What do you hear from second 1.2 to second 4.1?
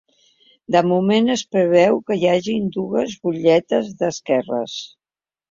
es preveu que hi hagi dues butlletes